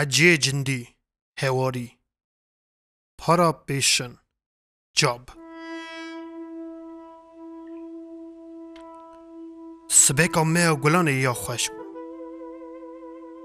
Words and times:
حجی 0.00 0.38
جندی 0.38 0.88
هواری. 1.38 1.98
پارا 3.18 3.52
پیشن 3.52 4.16
جاب 4.94 5.28
سبکا 9.90 10.44
مه 10.44 10.68
و 10.68 10.76
گلان 10.76 11.08
یا 11.08 11.32
خوش. 11.32 11.70
بو 11.70 11.82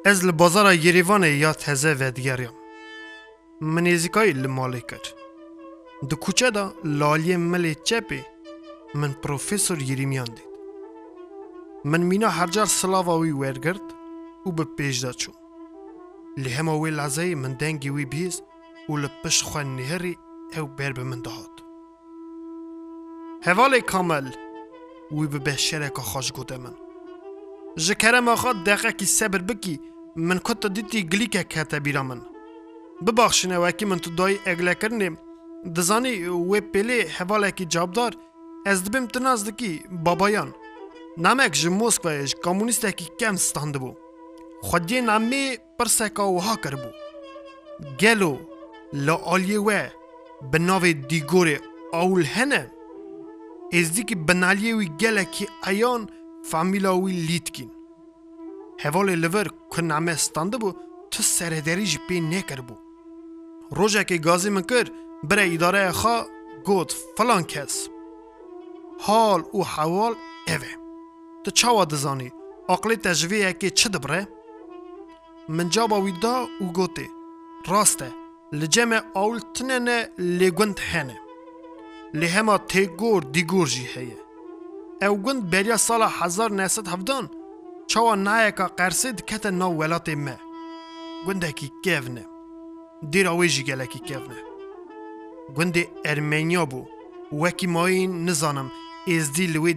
از 0.05 0.25
لبازار 0.25 0.75
یریوان 0.75 1.23
یا 1.23 1.53
تزه 1.53 1.95
و 1.99 2.11
دیگریم 2.11 2.53
منیزیکای 3.61 4.33
لمالی 4.33 4.81
کرد 4.81 5.07
دو 6.09 6.15
کوچه 6.15 6.51
دا 6.51 6.73
لالی 6.83 7.37
ملی 7.37 7.75
چپی 7.75 8.23
من 8.95 9.13
پروفیسور 9.13 9.81
یریمیان 9.81 10.25
دید. 10.25 10.49
من 11.85 12.01
مینا 12.01 12.29
هر 12.29 12.47
جار 12.47 12.65
سلاوا 12.65 13.19
وی 13.19 13.31
ورگرد 13.31 13.93
و 14.45 14.51
به 14.51 14.63
پیش 14.63 14.99
دا 14.99 15.11
چون. 15.11 15.44
لی 16.36 16.50
هما 16.50 16.78
وی 16.78 16.90
لحظه 16.90 17.34
من 17.34 17.52
دنگی 17.52 17.90
وی 17.90 18.04
بیز 18.04 18.42
و 18.88 18.96
لپش 18.96 19.42
خوان 19.42 19.76
نهری 19.76 20.18
او 20.58 20.66
بر 20.66 20.92
به 20.92 21.02
من 21.04 21.20
دهات 21.20 21.50
هوال 23.42 23.80
کامل 23.80 24.30
وی 25.12 25.26
به 25.26 25.38
بهشره 25.38 25.88
که 25.88 26.02
خوش 26.02 26.32
گوده 26.32 26.58
من 26.58 26.74
جکرم 27.76 28.28
آخا 28.28 28.52
دقیقه 28.52 28.92
کی 28.92 29.04
صبر 29.04 29.38
بکی 29.38 29.80
من 30.16 30.38
کتا 30.38 30.68
دیتی 30.68 31.02
گلی 31.02 31.26
که 31.26 31.44
کتا 31.44 31.78
بیرا 31.78 32.02
من 32.02 32.20
ببخشنه 33.06 33.58
وکی 33.58 33.84
من 33.84 33.98
تو 33.98 34.10
دای 34.10 34.38
اگله 34.46 34.74
کرنیم 34.74 35.18
دزانی 35.76 36.12
وی 36.50 36.60
پیلی 36.60 37.00
حواله 37.00 37.50
کی 37.50 37.64
جابدار 37.64 38.12
از 38.66 38.84
دبیم 38.84 39.06
تناز 39.06 39.44
دکی 39.44 39.82
بابایان 40.04 40.54
نامک 44.64 44.86
جی 44.86 45.00
موسکوایش 45.00 45.00
کمونیسته 45.00 45.00
کی 45.00 45.00
کم 45.00 45.00
ستانده 45.00 45.00
بو 45.00 45.00
خودی 45.00 45.00
نامی 45.00 45.58
پرسکا 45.78 46.32
وها 46.32 46.56
کربو 46.56 46.90
گلو 48.00 48.38
لا 48.92 49.14
آلیه 49.14 49.60
و 49.60 49.88
به 50.52 50.58
ناو 50.58 50.92
دیگور 50.92 51.60
اول 51.92 52.22
هنه 52.22 52.72
از 53.72 53.92
دی 53.92 54.02
که 54.02 54.16
بنالیه 54.16 54.76
وی 54.76 54.88
گله 54.88 55.24
کی 55.24 55.48
ایان 55.66 56.10
فامیلا 56.44 57.00
وی 57.00 57.12
لیتکین 57.12 57.70
هوال 58.78 59.14
لور 59.14 59.48
که 59.76 59.82
نامه 59.82 60.16
ستانده 60.16 60.58
بو 60.58 60.72
تو 61.10 61.22
سردری 61.22 61.86
جی 61.86 61.98
پی 62.08 62.20
نکر 62.20 62.60
بو 62.60 62.74
روژه 63.70 64.04
که 64.04 64.18
گازی 64.18 64.50
من 64.50 64.62
کر 64.62 64.90
بره 65.24 65.54
اداره 65.54 65.92
خوا 65.92 66.26
گوت 66.64 66.96
فلان 67.16 67.42
کس 67.42 67.88
حال 69.00 69.44
و 69.54 69.62
حوال 75.48 75.60
اوه 75.60 75.70
تو 75.70 75.80
چاوا 75.80 75.98
دزانی 75.98 76.00
عقلی 76.00 76.00
تجویه 76.00 76.00
که 76.00 76.00
چه 76.00 76.00
دبره؟ 76.00 76.00
من 76.00 76.00
جابا 76.00 76.00
ویدا 76.00 76.48
و 76.60 76.64
گوته 76.64 77.08
راسته 77.66 78.12
لجمع 78.52 79.02
اول 79.14 79.38
تننه 79.54 80.08
لگوند 80.18 80.80
هنه 80.80 81.20
لهما 82.14 82.58
تیگور 82.58 83.22
دیگور 83.22 83.66
جی 83.66 83.86
هیه 83.86 84.16
او 85.02 85.16
گوند 85.16 85.50
بریا 85.50 85.76
سال 85.76 86.02
هزار 86.02 86.52
نسد 86.52 86.88
هفدان 86.88 87.30
چاوا 87.86 88.14
نایکا 88.14 88.66
قرسید 88.66 89.24
کت 89.24 89.46
نو 89.46 89.70
ولات 89.70 90.08
ما 90.08 90.36
گونده 91.26 91.52
کی 91.52 91.72
کیونه 91.84 92.26
دیر 93.10 93.28
اوی 93.28 93.48
جی 93.48 93.62
گله 93.62 93.86
کی 93.86 93.98
کیونه 93.98 94.36
گونده 95.54 95.88
ارمنیا 96.04 96.66
بو 96.66 96.86
وکی 97.32 97.66
ماین 97.66 98.24
نزانم 98.24 98.70
از 99.08 99.32
دی 99.32 99.46
لوی 99.46 99.74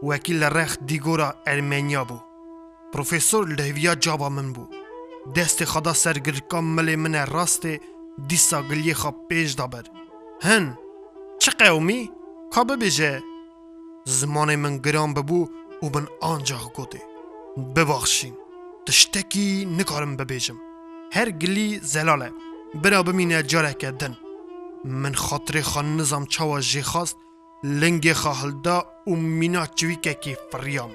وکیل 0.04 0.44
رخ 0.44 0.78
دیگورا 0.86 1.36
ارمنیا 1.48 2.04
بو 2.04 2.20
پروفیسور 2.94 3.48
لهویا 3.48 3.96
جابا 3.96 4.30
من 4.30 4.54
بو 4.54 4.68
دست 5.36 5.66
خدا 5.66 5.94
سرگرکام 5.94 6.64
ملی 6.66 6.96
من 6.96 7.26
راست 7.26 7.68
دیسا 8.28 8.62
گلی 8.62 8.94
خواب 8.94 9.28
پیش 9.30 9.52
دابر 9.52 9.84
هن 10.42 10.78
چه 11.40 11.52
قومی؟ 11.52 12.12
که 12.56 12.64
ببیجه؟ 12.64 13.24
زمان 14.06 14.56
من 14.56 14.78
گرام 14.78 15.14
ببو 15.14 15.50
و 15.83 15.87
من 15.95 16.09
آنجا 16.21 16.59
گوته 16.75 17.03
ببخشین. 17.77 18.35
تشتکی 18.87 19.65
نکارم 19.79 20.17
ببیجم. 20.17 20.57
هر 21.13 21.31
گلی 21.31 21.79
زلاله. 21.79 22.33
برا 22.83 23.03
بمینه 23.03 23.43
جاره 23.43 23.75
کردن. 23.75 24.17
من 24.85 25.15
خاطر 25.15 25.61
خان 25.61 25.97
نظام 25.97 26.27
چاوا 26.27 26.61
جی 26.61 26.83
خواست. 26.83 27.17
لنگ 27.65 28.13
خاهلدا 28.13 28.87
و 29.07 29.11
مینا 29.11 29.67
چویکه 29.67 30.15
کی 30.15 30.37
فریام. 30.53 30.91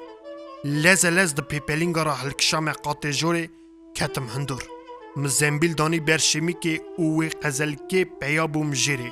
لز 0.64 1.06
لز 1.06 1.36
د 1.36 1.40
پیپلینگا 1.40 2.04
را 2.04 2.14
هلکشام 2.14 2.72
قاطع 2.72 3.12
جوره 3.12 3.50
کتم 3.96 4.26
هندور. 4.26 4.64
مزنبیل 5.16 5.74
دانی 5.74 6.00
برشمی 6.00 6.54
که 6.54 6.82
اوی 6.98 7.30
قزل 7.30 7.76
که 7.90 8.06
پیا 8.22 8.48
بوم 8.48 8.72
جیره. 8.72 9.12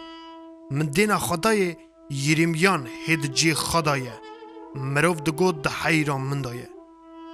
من 0.72 0.86
دینا 0.86 1.18
خدای 1.18 1.76
یریمیان 2.10 2.88
هید 3.06 3.34
جی 3.34 3.54
خدایه. 3.54 4.29
مروف 4.76 5.22
دگو 5.22 5.52
ده 5.52 5.70
حیران 5.70 6.22
من 6.22 6.42
دایه 6.42 6.70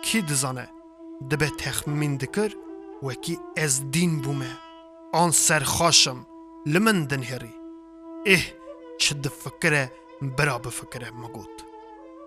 کی 0.04 0.22
دزانه 0.22 0.70
دبه 1.32 1.50
تخمین 1.50 2.16
دکر 2.18 2.52
وکی 3.04 3.40
از 3.58 3.92
دین 3.92 4.22
بومه 4.22 4.58
آن 5.14 5.32
سرخاشم 5.32 6.28
لمن 6.66 7.06
دنهری 7.06 7.54
اه 8.26 8.42
چه 8.98 9.16
فکره 9.30 9.92
برا 10.38 10.58
بفکره 10.58 11.12
مگوت 11.12 11.66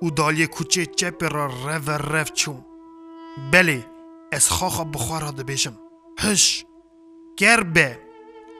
او 0.00 0.10
دالی 0.10 0.46
کوچه 0.46 0.86
چپ 0.86 1.24
را 1.24 1.46
رو 1.46 1.92
رو 1.92 2.24
چوم 2.24 2.64
بله 3.52 3.86
از 4.32 4.50
خاخا 4.50 4.84
بخوارا 4.84 5.30
دبیجم 5.30 5.78
هش 6.18 6.64
گر 7.36 7.62
به 7.62 7.98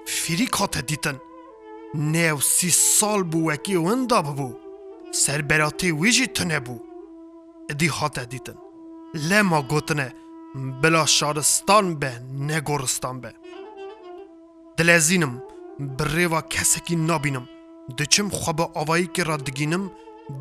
فیری 0.07 0.47
کات 0.47 0.79
دیتن. 0.79 1.21
نو 1.95 2.41
سی 2.41 2.71
سال 2.71 3.23
بو 3.23 3.51
وکی 3.51 3.77
وندا 3.77 4.23
ببو 4.23 4.68
سر 5.13 5.43
براتی 5.43 5.91
ویجی 5.91 6.27
تنه 6.27 6.61
بو. 6.61 6.81
ادی 7.71 7.87
هات 7.87 8.19
دیتن 8.19 8.55
لما 9.15 9.63
گوتنه 9.63 10.15
بلا 10.83 11.07
شارستان 11.07 11.95
به 11.95 12.13
نه 12.33 12.61
گورستان 12.61 13.21
به. 13.21 13.35
دلزینم 14.77 15.43
بریوا 15.99 16.41
کسکی 16.41 16.97
نابینم. 16.97 17.49
دچم 17.99 18.29
خواب 18.29 18.61
آوایی 18.61 19.07
که 19.07 19.25
را 19.25 19.37
دگینم 19.37 19.91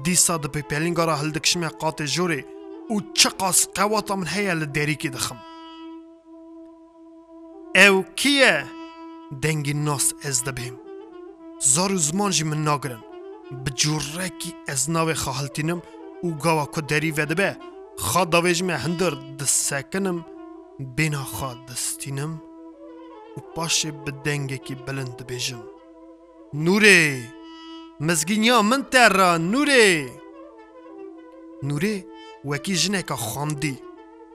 دیسا 0.03 0.37
د 0.37 0.45
پیپلینگا 0.47 1.05
را 1.05 1.15
هلدکشم 1.15 1.67
قات 1.67 2.01
جوری. 2.01 2.45
او 2.89 3.01
چقاس 3.13 3.67
قواتا 3.75 4.15
من 4.15 4.27
هیا 4.27 4.53
لدری 4.53 4.95
که 4.95 5.09
دخم. 5.09 5.37
او 7.75 8.05
کیه؟ 8.15 8.65
دنگی 9.41 9.73
ناس 9.73 10.13
از 10.23 10.43
دبیم. 10.43 10.79
زارو 11.59 11.97
زمان 11.97 12.31
جی 12.31 12.43
من 12.43 12.63
ناگرن. 12.63 13.06
بجوره 13.51 14.29
کی 14.29 14.53
از 14.67 14.89
ناوی 14.89 15.13
خواهلتینم 15.13 15.81
او 16.21 16.31
گاوا 16.35 16.65
که 16.65 16.81
دری 16.81 17.11
وده 17.11 17.35
به 17.35 17.57
خواد 17.97 18.29
داویج 18.29 18.63
می 18.63 18.71
هندر 18.71 19.09
دستکنم 19.39 20.25
بینا 20.79 21.23
خواد 21.23 21.65
دستینم 21.65 22.41
و 23.37 23.41
پاشه 23.55 23.91
به 23.91 24.11
دنگه 24.11 24.57
کی 24.57 24.75
بلند 24.75 25.27
بیجم 25.27 25.63
نوره 26.53 27.33
مزگینیا 27.99 28.61
من 28.61 28.83
تر 28.83 29.37
نوره 29.37 30.09
نوره 31.63 32.05
وکی 32.45 32.75
جنکا 32.75 33.15
خاندی 33.15 33.79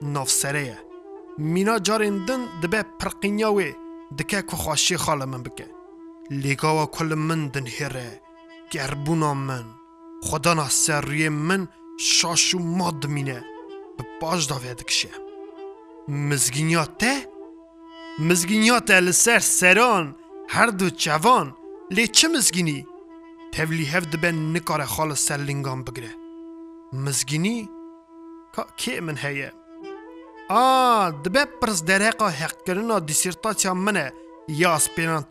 ناف 0.01 0.31
سره 0.31 0.79
مینا 1.37 1.79
جارندن 1.79 2.45
دبه 2.63 2.83
پرقینیاوی 2.99 3.73
دکه 4.19 4.41
که 4.41 4.55
خواشی 4.55 4.97
خاله 4.97 5.25
من 5.25 5.43
بکه 5.43 5.65
لیگاوا 6.31 6.85
کل 6.85 7.13
من 7.13 7.47
دن 7.47 7.67
هره 7.67 8.22
گربونا 8.73 9.33
من 9.33 9.65
خدا 10.23 10.53
نا 10.53 10.69
سریه 10.69 11.29
من 11.29 11.67
شاشو 11.99 12.59
ماد 12.59 13.05
مینه 13.05 13.43
به 13.97 14.03
باش 14.21 14.45
داوی 14.45 14.73
دکشه 14.73 15.09
مزگینیا 16.07 16.85
ته؟ 16.85 17.13
مزگینیا 18.19 18.79
ته 18.79 18.99
لسر 18.99 19.39
سران 19.39 20.15
هر 20.49 20.67
دو 20.79 20.89
جوان 20.89 21.47
لی 21.91 22.07
چه 22.07 22.27
مزگینی؟ 22.27 22.87
تevlî 23.53 23.85
hev 23.93 24.03
dibe 24.11 24.31
nikare 24.53 24.85
xala 24.95 25.15
ser 25.15 25.39
lingan 25.47 25.87
bigire. 25.87 26.11
Mizginî 26.91 27.69
ka 28.55 28.63
kê 28.77 29.01
min 29.01 29.15
heye? 29.15 29.51
A 30.49 31.11
dibe 31.23 31.45
pirs 31.61 31.87
derheqa 31.87 32.31
heqkirina 32.41 33.07
disîrtaçya 33.07 33.73
min 33.73 33.95
e 33.95 34.07
ya 34.47 34.79
spênan 34.85 35.23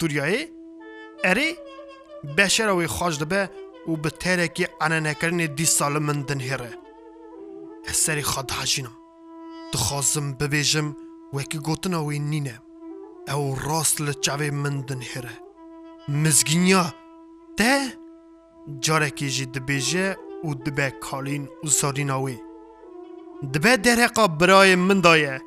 Dibe 2.24 3.42
û 3.90 3.92
bi 4.04 4.10
terekî 4.22 4.66
enenekirinê 4.84 5.58
dî 5.58 5.66
sali 5.66 6.00
min 6.08 6.20
din 6.28 6.40
hêre. 6.48 6.72
Ez 7.90 7.96
serê 8.04 8.24
xwe 8.30 8.42
dihejînim. 8.48 8.94
دخوازم 9.72 10.26
ببیجم 10.40 10.88
وکی 11.34 11.58
گوتن 11.66 11.94
اوی 11.94 12.18
نینه. 12.32 12.56
او 13.32 13.42
راست 13.66 13.96
لچاوی 14.06 14.50
من 14.62 14.76
دنهره. 14.88 15.34
مزگینیا 16.22 16.84
ده 17.58 17.74
جارکی 18.84 19.28
جی 19.34 19.46
دبیجه 19.54 20.06
و 20.44 20.50
دبه 20.64 20.90
کالین 21.04 21.48
و 21.64 21.68
دبه 23.52 23.76
درقا 23.76 24.26
برای 24.40 24.74
من 24.76 25.00
دایه. 25.00 25.40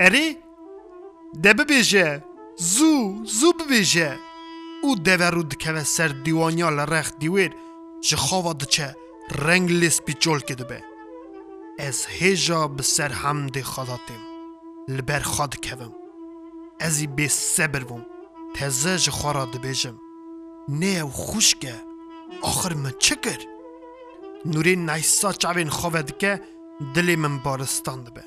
اری؟ 0.00 0.26
ده 1.42 1.52
ببیجه. 1.58 2.24
زو 2.74 2.92
زو 3.38 3.48
ببیجه. 3.58 4.10
او 4.86 4.94
دوه 4.94 5.30
رو 5.30 5.42
دکوه 5.42 5.84
سر 5.84 6.08
دیوانیا 6.08 6.68
لرخ 6.70 7.08
دیویر 7.18 7.52
جه 8.00 8.16
خواوا 8.16 8.52
دچه 8.52 8.96
رنگ 9.30 9.70
لیس 9.70 10.00
پیچول 10.00 10.40
که 10.40 10.54
دبه 10.54 10.82
از 11.78 12.06
هیجا 12.06 12.68
به 12.68 12.82
سر 12.82 13.12
هم 13.12 13.46
دی 13.46 13.62
خداتیم 13.62 14.22
لبر 14.88 15.20
خاد 15.20 15.60
کوم 15.64 15.92
ازی 16.80 17.06
بی 17.06 17.28
سبر 17.28 17.84
بوم 17.84 18.06
تزه 18.54 18.98
جه 18.98 19.10
خورا 19.10 19.44
دبیجم 19.44 19.98
نه 20.68 20.86
او 20.86 21.10
خوشگه 21.10 21.74
آخر 22.42 22.74
من 22.74 22.92
چه 22.98 23.16
کر؟ 23.16 23.38
نوری 24.44 24.76
نیسا 24.76 25.32
چاوین 25.32 25.68
خواه 25.68 26.02
دکه 26.02 26.40
دلی 26.94 27.16
من 27.16 27.38
بارستان 27.38 28.04
دبه 28.04 28.24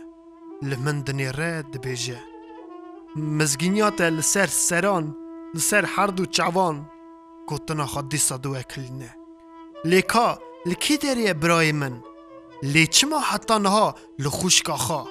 لمن 0.62 1.02
دنیره 1.02 1.62
دبیجه 1.62 2.20
مزگینیات 3.16 4.02
لسر 4.02 4.48
سران 4.48 5.16
لسر 5.56 5.86
هر 5.86 6.07
دو 6.07 6.25
چوان 6.25 6.90
گوتنا 7.48 7.86
خود 7.86 8.10
دیسا 8.10 8.38
دو 8.38 8.56
اکلینه. 8.56 9.16
لیکا 9.86 10.40
لکی 10.66 10.98
دریه 10.98 11.34
برای 11.34 11.72
من؟ 11.72 12.04
لی 12.63 12.88
چما 12.88 13.19
حتی 13.19 13.60
نها 13.60 13.96
لخوشکا 14.19 14.78
خوا. 14.78 15.07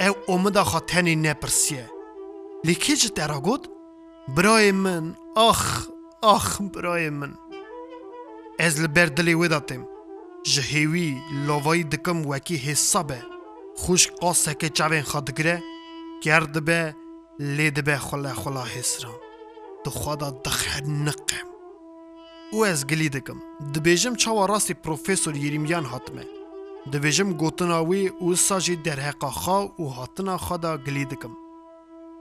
او 0.00 0.14
اومدا 0.26 0.64
خوا 0.64 0.80
تنی 0.80 1.16
نپرسیه. 1.16 1.90
لی 2.64 2.74
کی 2.74 2.96
جت 2.96 3.18
ارا 3.18 3.40
گود؟ 3.40 3.68
برای 4.36 4.72
من. 4.72 5.16
آخ 5.36 5.88
آخ 6.22 6.60
برای 6.60 7.10
من. 7.10 7.34
از 8.58 8.80
لبر 8.80 9.06
دلی 9.06 9.34
وداتم 9.34 9.86
جهیوی 10.42 11.20
لاوایی 11.46 11.84
دکم 11.84 12.26
وکی 12.26 12.56
حسابه. 12.56 13.22
خوش 13.76 14.08
قاسه 14.08 14.54
که 14.54 14.68
چاوین 14.68 15.02
خادگره 15.02 15.62
گرد 16.22 16.64
به 16.64 16.96
لید 17.38 17.90
به 19.85 19.91
خلا 19.91 20.01
خلا 20.01 20.15
حسران 20.15 20.31
دو 20.31 20.31
خدا 20.31 20.31
دخر 20.31 20.83
نقم 20.83 21.47
او 22.51 22.65
از 22.65 22.87
گلی 22.87 23.09
دکم 23.09 23.41
دبیجم 23.75 24.15
چاوا 24.15 24.45
راستی 24.45 24.73
پروفیسور 24.73 25.35
یریمیان 25.35 25.85
حتمه 25.85 26.25
دبیجم 26.93 27.33
گوتناوی 27.33 28.07
او 28.07 28.35
ساجی 28.35 28.75
درحقا 28.75 29.31
خوا 29.31 29.71
و 29.79 29.83
هاتنا 29.83 30.37
خدا 30.37 30.77
گلی 30.77 31.05
دکم 31.05 31.37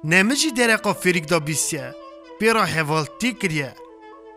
نمجی 0.05 0.51
درحقا 0.51 0.93
فریک 0.93 1.29
دا 1.29 1.41
بیسیه 1.41 1.95
پیرا 2.41 2.65
هوالتی 2.65 3.33
کریه 3.33 3.75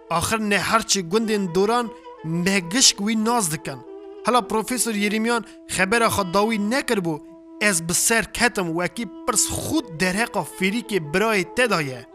آخر 0.09 0.37
نه 0.37 0.57
هرچی 0.57 1.01
گندین 1.01 1.45
دوران 1.45 1.91
مهگشک 2.25 3.01
وی 3.01 3.15
ناز 3.15 3.49
دکن 3.49 3.85
حالا 4.25 4.41
پروفیسور 4.41 4.95
یریمیان 4.95 5.45
خبر 5.69 6.07
خود 6.07 6.31
داوی 6.31 6.57
نکر 6.57 6.99
بو 6.99 7.19
از 7.61 7.87
بسر 7.87 8.21
کتم 8.21 8.77
وکی 8.77 9.05
پرس 9.27 9.47
خود 9.47 9.97
درحقا 9.97 10.43
فریک 10.43 11.01
برای 11.01 11.43
تدایه 11.43 12.07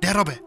درابه 0.00 0.40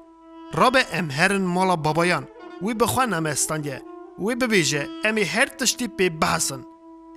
رابه 0.55 0.87
ام 0.93 1.11
هرن 1.11 1.43
مالا 1.43 1.77
بابایان. 1.77 2.29
وی 2.63 2.75
بخوان 2.75 3.15
ام 3.15 3.27
استانگه 3.27 3.83
وی 4.19 4.35
ببیجه 4.35 4.89
امی 5.05 5.23
هر 5.23 5.47
تشتی 5.47 5.89
پی 5.89 6.11
بحثن. 6.11 6.65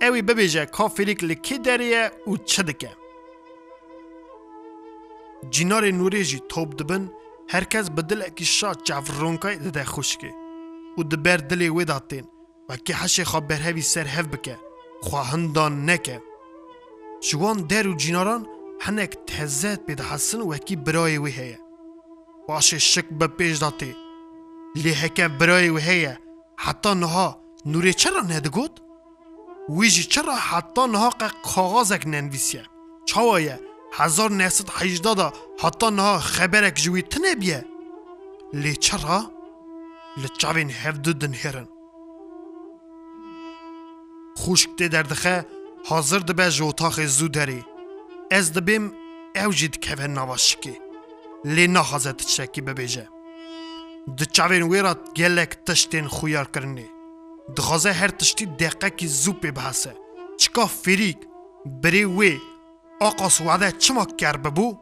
اوی 0.02 0.22
ببیجه 0.22 0.66
کافریک 0.66 1.24
لکی 1.24 1.58
دریه 1.58 2.10
و 2.26 2.36
چه 2.36 2.62
دکه. 2.62 2.90
جینار 5.50 5.90
نوری 5.90 6.24
جی 6.24 6.42
توب 6.48 6.76
دبن 6.76 7.10
هرکس 7.48 7.90
به 7.90 8.02
دل 8.02 8.22
اکی 8.22 8.44
شا 8.44 8.74
جافرونکای 8.74 9.56
ده 9.56 9.84
خوشکه 9.84 10.34
و 10.98 11.02
دبر 11.02 11.36
دلی 11.36 11.68
وی 11.68 11.84
داتین. 11.84 12.24
و 12.68 12.76
کی 12.76 12.92
حشی 12.92 13.24
خواب 13.24 13.48
برهوی 13.48 13.82
سر 13.82 14.06
هف 14.06 14.26
بکه. 14.26 14.58
خواهندان 15.02 15.90
نکه. 15.90 16.22
جوان 17.20 17.56
در 17.56 17.88
و 17.88 17.94
جیناران 17.94 18.46
هنک 18.80 19.16
تهزت 19.26 19.86
بید 19.86 20.00
حسن 20.00 20.40
و 20.40 20.52
اکی 20.52 20.76
برای 20.76 21.18
وی 21.18 21.30
هیه. 21.30 21.65
باشه 22.48 22.78
شک 22.78 23.08
به 23.08 23.26
پیش 23.26 23.58
داتی 23.58 23.96
لی 24.76 24.92
هکه 24.92 25.28
برای 25.28 25.70
وی 25.70 25.82
هیه. 25.82 26.18
حتی 26.58 26.94
نها 26.94 27.40
نوری 27.66 27.94
چرا 27.94 28.20
ندگود؟ 28.20 28.80
ویجی 29.68 30.02
چرا 30.02 30.34
حتی 30.34 30.86
نها 30.86 31.10
کاغازک 31.44 32.06
ننویسیه؟ 32.06 32.66
چاوایه 33.04 33.60
هزار 33.92 34.30
نهصد 34.30 34.68
هجده 34.70 35.32
حتی 35.60 35.90
نها 35.90 36.18
خبرک 36.18 36.74
جوی 36.74 37.02
تنه 37.02 37.34
بیه. 37.34 37.64
لی 38.52 38.76
چرا؟ 38.76 39.30
لی 40.16 40.28
چاوین 40.38 40.70
هفدو 40.70 41.12
دن 41.12 41.34
هرن 41.34 41.68
خوشک 44.36 44.70
ده 44.76 44.88
دردخه 44.88 45.46
حاضر 45.84 46.18
دبه 46.18 46.50
جوتاخ 46.50 47.00
زو 47.00 47.28
داری 47.28 47.64
از 48.30 48.52
دبیم 48.52 48.92
او 49.44 49.52
جید 49.52 49.80
که 49.80 50.06
نواشکی. 50.06 50.70
لی 50.70 50.76
نخوازد 50.76 50.85
چکی 52.26 52.60
ببیجه 52.60 53.08
د 54.18 54.24
چاوین 54.24 54.62
ویرات 54.62 55.00
گلک 55.18 55.52
تشتین 55.66 56.06
خویار 56.08 56.44
کرنی 56.54 56.86
دخوازه 57.56 57.92
هر 57.92 58.08
تشتی 58.08 58.46
دقیقه 58.46 58.88
کی 58.90 59.06
زو 59.06 59.32
پی 59.32 59.50
بحثه 59.50 59.96
چکا 60.36 60.66
فریک 60.66 61.18
بری 61.82 62.04
وی 62.04 62.38
آقا 63.00 63.28
سواده 63.28 63.72
چما 63.72 64.04
کر 64.04 64.36
ببو؟ 64.36 64.78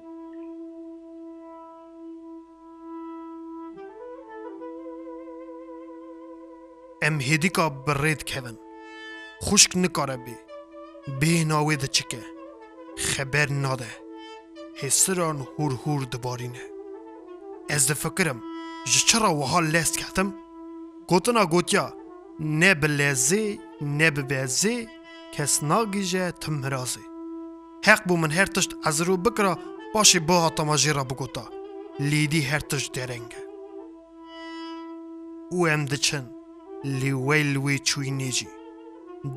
ام 7.02 7.20
هیدیکا 7.20 7.68
برید 7.68 8.24
کهون 8.24 8.58
خوشک 9.40 9.76
بی 9.76 10.36
بی 11.20 11.44
ناوی 11.44 11.76
ده 11.76 11.86
چکه 11.86 12.22
خبر 12.98 13.46
هستران 14.82 15.46
هور 15.58 15.72
هور 15.72 16.04
دبارینه 16.04 16.62
از 17.68 17.92
فکرم 17.92 18.42
جه 18.86 19.18
و 19.18 19.40
وحال 19.40 19.64
لست 19.66 19.98
کهتم 19.98 20.34
گوتنا 21.06 21.46
گوتیا 21.46 21.94
نه 22.40 22.74
بلزی 22.74 23.60
نه 23.80 24.10
ببزی 24.10 24.88
کس 25.32 25.62
ناگی 25.62 26.04
جه 26.04 26.30
تم 26.30 26.52
مرازی 26.52 27.00
حق 27.86 28.04
بو 28.04 28.16
من 28.16 28.30
هر 28.30 28.48
از 28.84 29.00
رو 29.00 29.16
بکرا 29.16 29.58
باشی 29.94 30.18
با 30.18 30.38
آتما 30.38 30.76
جیرا 30.76 31.04
بگوتا. 31.04 31.48
لیدی 32.00 32.42
هرتش 32.42 32.86
درنگ 32.86 33.34
او 35.50 35.68
ام 35.68 35.84
دچن 35.84 36.30
لی 36.84 37.12
وی 37.12 37.42
لوی 37.42 37.78
چوی 37.78 38.10
نیجی. 38.10 38.48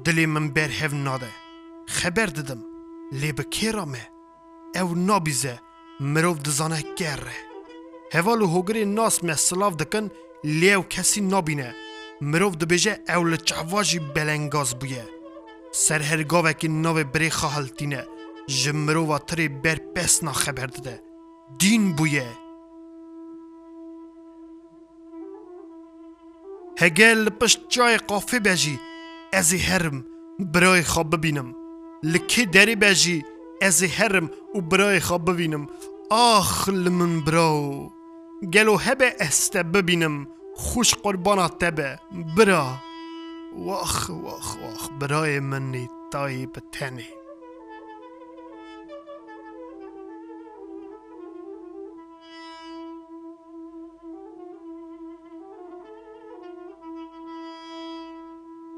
دلی 0.03 0.25
من 0.25 0.49
بر 0.49 0.69
هف 0.69 0.93
ناده. 0.93 1.29
خبر 1.87 2.25
دادم 2.25 2.63
لی 3.11 3.31
بکیرا 3.31 3.85
ew 4.75 5.07
nabîze 5.07 5.59
mirov 5.99 6.45
dizane 6.45 6.81
ger 6.97 7.19
re. 7.25 7.47
هوال 8.13 8.41
و 8.41 8.47
هوگری 8.47 8.85
ناس 8.85 9.23
me 9.23 9.33
سلاف 9.33 9.75
دکن 9.75 10.09
لیو 10.43 10.81
کسی 10.81 11.21
نبینه 11.21 11.75
مروف 12.21 12.55
دبیجه 12.55 12.99
اول 13.09 13.35
چعواجی 13.35 13.99
بلنگاز 13.99 14.79
بویه 14.79 15.05
سر 15.71 16.01
هرگاوه 16.01 16.53
که 16.53 16.67
ناو 16.67 17.03
بری 17.03 17.29
خواهلتینه 17.29 18.07
جمروفا 18.47 19.19
تری 19.19 19.47
بر 19.47 19.75
پس 19.95 20.23
نا 20.23 20.31
خبر 20.31 20.65
دده 20.65 21.03
دین 21.59 21.95
بویه 21.95 22.27
هگل 26.79 27.29
پشت 27.29 27.59
جای 27.69 27.97
قافه 27.97 28.39
بجی 28.39 28.79
ازی 29.33 29.57
هرم 29.57 30.05
برای 30.39 30.83
خواب 30.83 31.15
ببینم 31.15 31.55
لکی 33.61 33.87
دری 33.87 33.87
بجی 33.87 33.87
ازی 33.87 33.87
هرم 33.87 34.31
و 34.55 34.61
برای 34.61 34.99
خواب 34.99 35.31
ببینم 35.31 35.67
آخ 36.09 36.69
لمن 36.69 37.21
براو 37.21 37.91
گلو 38.53 38.77
هبه 38.77 39.15
استه 39.19 39.63
ببینم 39.63 40.27
خوش 40.55 40.95
قربانات 40.95 41.65
تبه 41.65 41.99
برا 42.37 42.77
واخ 43.57 44.09
واخ 44.09 44.57
واخ 44.61 44.89
برای 44.99 45.39
منی 45.39 45.89
تایی 46.11 46.47
تنی 46.71 47.05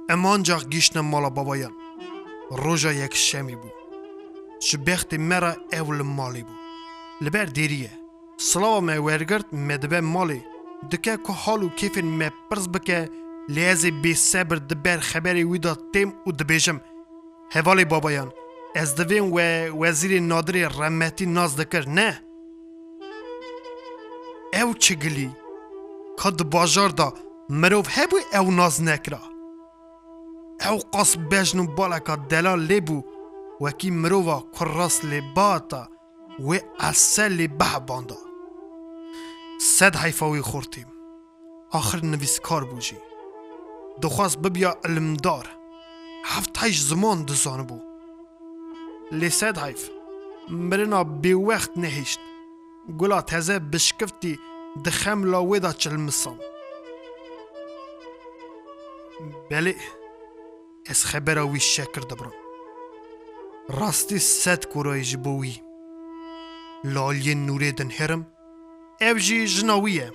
امان 0.10 0.44
جا 0.44 0.60
گیشنم 0.60 1.06
مالا 1.06 1.30
بابایان 1.30 1.74
روژا 2.52 2.94
یک 2.94 3.16
شمی 3.16 3.56
بو 4.60 4.66
شبخت 4.66 5.14
مرا 5.16 5.56
اول 5.74 6.02
مالی 6.02 6.44
بو 6.44 6.54
لبر 7.22 7.46
دیریه 7.46 7.92
سلاوا 8.38 8.82
me 8.82 9.00
wergirt 9.00 9.48
me 9.54 9.78
dibe 9.78 10.02
malê 10.02 10.40
dike 10.92 11.18
ku 11.26 11.32
hal 11.32 11.62
û 11.64 11.70
kêfên 11.80 12.08
me 12.20 12.30
pirs 12.50 12.68
bike 12.74 13.10
lê 13.50 13.64
ez 13.74 13.86
ê 13.86 13.92
bêsebir 14.04 14.60
di 14.70 14.76
ber 14.86 15.00
xeberê 15.10 15.44
wî 15.52 15.60
da 15.64 15.74
têm 15.94 16.10
û 16.28 16.30
dibêjim 16.40 16.80
hevalê 17.56 17.90
babayan 17.90 18.30
ez 18.76 18.90
divên 18.98 19.26
we 19.36 19.48
wezîrê 19.82 20.20
nadirê 20.32 20.64
remetî 20.80 21.26
naz 21.36 21.58
dikir 21.58 21.86
ne 21.88 22.10
ew 24.62 24.70
çi 24.80 25.00
gilî 25.00 25.30
ka 26.20 26.40
di 26.40 26.52
bajar 26.52 26.98
da 26.98 27.08
mirov 27.50 27.86
hebû 27.96 28.20
ew 28.40 28.58
naz 28.58 28.80
nekira 28.80 29.22
ew 30.70 30.78
qas 30.94 31.12
bejn 31.32 31.58
û 31.64 31.78
baleka 31.78 32.16
delal 32.30 32.62
lê 32.70 32.80
bata 32.88 33.19
wê 36.48 36.60
esel 36.90 37.32
lê 37.40 37.48
behbanda 37.60 38.20
sed 39.76 39.94
heyfa 40.04 40.26
wî 40.34 40.42
xurtîm 40.52 40.90
axir 41.80 42.00
nivîskar 42.12 42.64
bû 42.70 42.78
jî 42.88 43.00
dixwast 44.02 44.38
bibiya 44.44 44.72
ilimdar 44.88 45.46
heft 46.32 46.54
heyş 46.62 46.78
ziman 46.90 47.20
dizanibû 47.30 47.78
lê 49.20 49.30
sed 49.40 49.56
heyf 49.66 49.82
mirina 50.70 51.02
bêwext 51.24 51.74
nehêşt 51.84 52.22
gula 53.00 53.20
teze 53.32 53.58
bişkiftî 53.72 54.34
di 54.84 54.92
xemla 55.02 55.40
wê 55.50 55.60
da 55.66 55.72
çilmisan 55.82 56.38
belê 59.50 59.76
ez 60.92 61.00
xebera 61.10 61.44
wî 61.54 61.60
şekir 61.74 62.04
dibirim 62.10 62.39
rastî 62.39 62.39
sed 62.39 62.39
kurayê 62.39 62.39
ji 65.10 65.18
bo 65.26 65.32
wî 65.42 65.56
laliyên 66.94 67.48
nûrê 67.48 67.78
din 67.78 67.90
herim 67.90 68.26
ev 69.00 69.18
jî 69.18 69.48
jina 69.48 69.76
wî 69.84 69.92
ye 70.00 70.08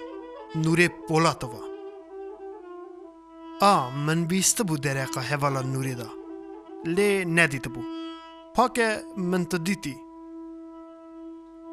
nûrê 0.63 0.89
polatova 1.09 1.63
a 3.61 3.91
min 4.07 4.21
bîstibû 4.31 4.83
dereqa 4.83 5.23
hevala 5.31 5.61
nûrê 5.75 5.95
da 5.99 6.09
lê 6.97 7.11
nedîtibû 7.37 7.83
pake 8.55 9.03
min 9.17 9.45
te 9.45 9.67
dîtî 9.67 9.97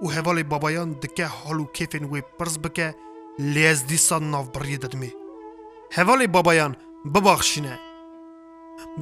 û 0.03 0.05
hevalê 0.15 0.43
babayan 0.51 0.89
dike 1.01 1.25
hal 1.25 1.59
û 1.63 1.65
kêfên 1.77 2.05
wê 2.11 2.21
pirs 2.37 2.55
bike 2.63 2.87
lê 3.53 3.63
ez 3.71 3.79
dîsa 3.89 4.17
navbiriyê 4.33 4.77
didimê 4.83 5.11
hevalê 5.97 6.33
babayan 6.33 6.73
bibaxşîne 7.13 7.75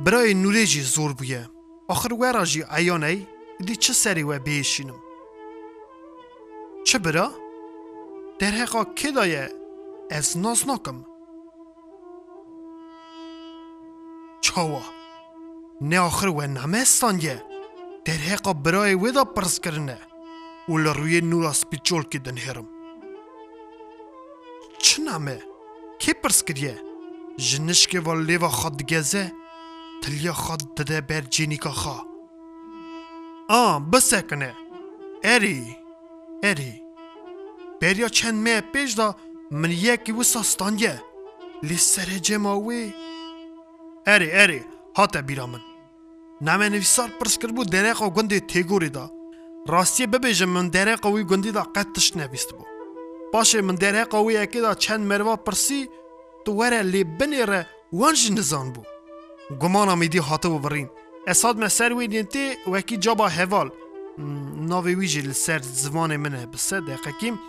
birayê 0.03 0.33
nûrê 0.43 0.65
آخر 1.89 2.13
ورا 2.13 2.45
جی 2.45 2.63
ایونی 2.63 3.27
دی 3.65 3.75
سری 3.81 4.23
و 4.23 4.39
بیشینم 4.39 4.99
چه 6.85 6.99
برا؟ 6.99 7.31
در 8.39 8.51
حقا 8.51 8.83
کدای 8.83 9.11
دایه 9.11 9.49
از 10.11 10.37
نازناکم 10.37 11.05
چاوا 14.41 14.81
نه 15.81 15.99
آخر 15.99 16.27
و 16.27 16.41
نمستان 16.41 17.19
یه 17.21 17.43
در 18.05 18.13
حقا 18.13 18.53
برای 18.53 18.95
ودا 18.95 19.23
پرس 19.23 19.59
کرنه 19.59 19.97
اول 20.67 20.87
روی 20.87 21.21
نورا 21.21 21.53
سپیچول 21.53 22.03
که 22.03 22.19
دن 22.19 22.37
هرم 22.37 22.67
چه 24.77 25.01
نامه؟ 25.01 25.43
کی 25.99 26.13
پرس 26.13 26.43
کریه؟ 26.43 26.81
جنش 27.37 27.87
که 27.87 27.99
و 27.99 28.15
لیوا 28.21 28.49
lêva 30.07 30.33
xwe 30.33 30.57
digeze 30.57 30.71
tilya 30.71 30.77
xwe 30.77 30.77
dide 30.77 31.09
ber 31.09 31.23
cênîka 31.23 31.69
xwe 31.69 31.97
a 33.49 33.79
bisekine 33.91 34.53
erê 35.23 35.63
erê 36.43 36.81
beriya 37.81 38.09
çend 38.09 38.35
me 38.35 38.61
pêş 38.73 38.97
da 38.97 39.15
min 39.51 39.71
yekî 39.71 40.11
wisa 40.11 40.43
standiye 40.43 40.99
lê 41.63 41.77
serecema 41.77 42.49
wê 42.49 42.91
erê 44.05 44.29
erê 44.31 44.63
hate 44.93 45.27
bîra 45.27 45.47
min 45.47 45.61
Name 46.41 46.71
nivîsar 46.71 47.19
pirs 47.19 47.37
kirbû 47.37 47.71
dereqa 47.71 48.05
gundê 48.05 48.39
têgorê 48.39 48.93
da 48.93 49.09
Rastiye 49.69 50.07
bibêjim 50.07 50.45
min 50.45 50.73
dereqa 50.73 51.09
wî 51.09 51.23
gundî 51.23 51.53
da 51.53 51.63
qet 51.75 51.95
tişt 51.95 52.15
nevîst 52.15 52.51
bû 52.51 52.63
Paşê 53.33 53.61
min 53.61 53.77
dereqa 53.77 54.17
wî 54.17 54.33
yekê 54.33 54.63
da 54.63 54.75
çend 54.75 55.03
merva 55.03 55.35
pirsî 55.35 55.89
tu 56.45 56.51
were 56.51 56.81
lê 56.93 57.03
binê 57.17 57.47
re 57.47 57.65
گمان 59.61 59.89
امیدی 59.89 60.17
هاتو 60.17 60.59
ببرین 60.59 60.89
اصاد 61.27 61.59
مسر 61.59 61.93
ویدین 61.93 62.25
تی 62.25 62.53
وکی 62.67 62.97
جابا 62.97 63.27
هوال 63.27 63.69
ناوی 64.69 64.95
ویجی 64.95 65.21
لسر 65.21 65.59
زوان 65.59 66.17
منه. 66.17 66.45
بسه 66.45 66.79
دقیقه 66.79 67.11
کیم. 67.11 67.39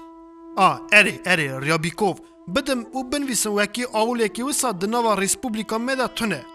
آ 0.57 0.77
اری 0.93 1.21
اری 1.27 1.61
ریابیکوف. 1.61 2.21
بدم 2.55 2.87
او 2.93 3.05
بنویسم 3.11 3.53
وکی 3.53 3.85
آول 3.93 4.21
یکی 4.21 4.43
ویسا 4.43 4.73
دنوا 4.73 5.15
ریسپوبلیکا 5.15 5.79
مده 5.79 6.07
تونه. 6.07 6.47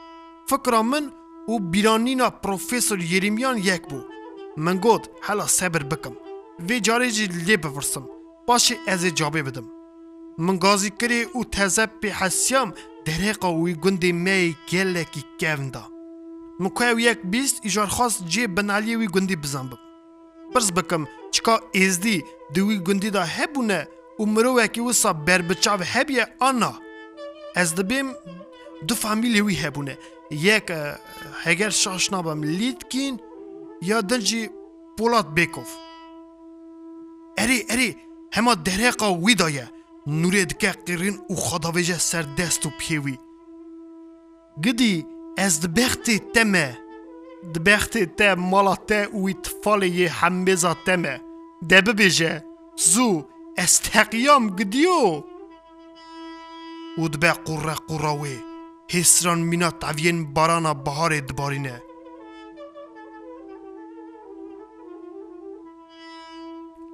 فکرا 0.50 0.82
من 0.82 1.12
او 1.48 1.60
بیرانینا 1.60 2.30
پروفیسور 2.30 3.00
یریمیان 3.00 3.58
یک 3.58 3.82
بو. 3.90 4.00
من 4.58 4.78
گود 4.78 5.08
حالا 5.22 5.48
صبر 5.48 5.84
بکم. 5.84 6.16
وی 6.60 6.80
جاری 6.80 7.12
جی 7.12 7.28
لی 7.28 7.58
بفرسم 7.58 8.10
باشی 8.48 8.76
از 8.88 9.06
جابه 9.06 9.44
بدم 9.44 9.68
من 10.38 10.58
گازیکری 10.58 11.22
او 11.24 11.46
تزب 11.46 11.90
به 12.02 12.14
cavê 13.08 13.36
bidim 13.36 13.38
min 13.38 13.46
gazî 13.46 13.46
kirê 13.46 13.46
û 13.46 13.46
teze 13.46 13.46
pê 13.46 13.46
hesyam 13.46 13.46
derêqa 13.46 13.50
wî 13.66 13.74
gundê 13.82 14.14
me 14.14 14.54
gelekî 14.68 15.22
kevn 15.40 15.74
da 15.74 15.84
min 16.60 16.70
ku 16.70 16.84
ew 16.84 17.02
yek 17.02 17.24
bîst 17.24 17.66
îjar 17.66 17.88
xwast 17.88 18.22
cê 18.22 18.46
binaliyê 18.56 18.98
wî 19.02 19.08
gundî 19.08 19.44
bizanbim 19.44 19.78
pirs 20.54 20.76
bikim 20.76 21.08
çika 21.32 21.60
êzdî 21.74 22.22
di 22.54 22.60
wî 22.60 22.84
gundî 22.84 23.14
da 23.14 23.26
hebûne 23.26 23.88
û 24.20 24.26
mirovekî 24.36 24.80
wisa 24.80 25.28
berbiçav 25.28 25.82
hebiye 25.82 26.26
ana 26.40 26.74
ez 27.56 27.74
dibêm 27.74 28.08
du 28.88 28.94
famîlê 28.94 29.42
wî 29.50 29.64
hebûne 29.64 29.98
yek 30.32 30.72
heger 31.44 31.72
şaşna 31.72 32.26
bim 32.26 32.44
lîtkîn 32.44 33.20
ya 33.82 34.10
dil 34.10 34.22
jî 34.22 34.52
Polat 34.98 35.28
Bêkov 35.38 35.70
Erê 37.38 37.66
erê 37.68 37.96
hema 38.32 38.66
dereqa 38.66 39.08
wî 39.26 39.40
da 39.40 39.50
ye 39.50 39.75
نوری 40.08 40.46
دکه 40.46 40.72
قیرین 40.72 41.20
او 41.28 41.36
خداویجه 41.36 41.98
سر 41.98 42.22
دست 42.22 42.66
و 42.66 42.70
پیوی. 42.80 43.18
گدی 44.64 45.06
از 45.38 45.62
دبخت 45.62 46.12
تمه. 46.34 46.78
دبخت 47.56 47.98
تم 47.98 48.34
مالا 48.34 48.76
ته 48.76 49.10
او 49.12 49.30
اتفال 49.30 49.84
یه 49.84 50.12
همبزا 50.12 50.74
تمه. 50.86 51.22
دبه 51.70 51.94
بیجه. 51.94 52.44
زو 52.78 53.26
از 53.58 53.82
تقیام 53.82 54.50
گدیو. 54.50 55.24
او 56.98 57.08
دبه 57.08 57.32
قره 57.32 57.76
قراوی 57.88 58.38
هسران 58.94 59.40
مینا 59.40 59.72
تاوین 59.72 60.34
بارانا 60.34 60.74
بهار 60.74 61.20
دبارینه. 61.20 61.82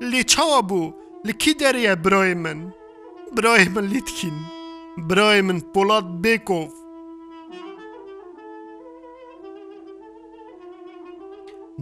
لی 0.01 0.24
چاوا 0.24 0.62
بو 0.62 0.94
لکی 1.25 1.53
دریه 1.53 1.96
برای 1.96 2.34
من؟ 2.34 2.74
برای 3.38 3.70
من 3.70 3.86
لیتکین 3.86 4.34
برای 4.98 5.42
من 5.42 5.60
پولاد 5.60 6.22
بیکوف 6.22 6.74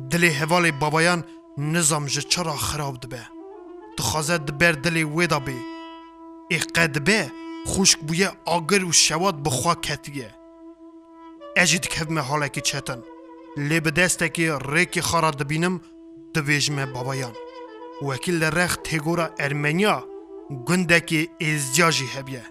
دلی 0.09 0.29
هوال 0.29 0.71
بابایان 0.71 1.23
نظام 1.57 2.05
جه 2.05 2.21
چرا 2.21 2.55
خراب 2.55 2.99
ده 2.99 3.07
بی 3.07 3.23
تو 3.97 4.37
بر 4.59 4.71
دلی 4.71 5.03
ویدا 5.03 5.39
بی 5.39 5.57
ای 6.49 6.57
قد 6.57 6.97
بی 6.97 7.31
خوشک 7.65 7.99
بویه 7.99 8.31
آگر 8.45 8.83
و 8.83 8.91
شواد 8.91 9.43
بخوا 9.43 9.75
کتیه 9.75 10.35
اجید 11.57 11.87
که 11.87 11.99
همه 11.99 12.21
حاله 12.21 12.49
که 12.49 12.61
چهتن 12.61 13.03
لی 13.57 13.79
به 13.79 13.91
دسته 13.91 14.29
که 14.29 14.57
ریکی 14.57 14.91
که 14.91 15.01
خارا 15.01 15.31
دبینم 15.31 15.81
دویجمه 16.33 16.85
بابایان 16.85 17.33
وکیل 18.01 18.43
رخ 18.43 18.77
تیگورا 18.83 19.29
ارمینیا 19.39 20.18
گندکی 20.49 21.29
ازدیاجی 21.41 22.05
هبیه. 22.05 22.45